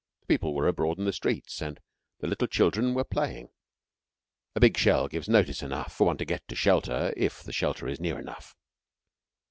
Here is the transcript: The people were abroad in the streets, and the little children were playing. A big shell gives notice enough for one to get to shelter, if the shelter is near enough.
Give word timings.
The 0.21 0.25
people 0.25 0.55
were 0.55 0.67
abroad 0.67 0.97
in 0.97 1.05
the 1.05 1.13
streets, 1.13 1.61
and 1.61 1.79
the 2.21 2.25
little 2.27 2.47
children 2.47 2.95
were 2.95 3.03
playing. 3.03 3.49
A 4.55 4.59
big 4.59 4.75
shell 4.75 5.07
gives 5.07 5.29
notice 5.29 5.61
enough 5.61 5.93
for 5.93 6.07
one 6.07 6.17
to 6.17 6.25
get 6.25 6.47
to 6.47 6.55
shelter, 6.55 7.13
if 7.15 7.43
the 7.43 7.53
shelter 7.53 7.87
is 7.87 7.99
near 7.99 8.17
enough. 8.17 8.55